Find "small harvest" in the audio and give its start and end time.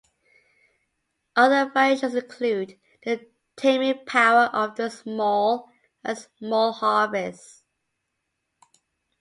6.39-7.61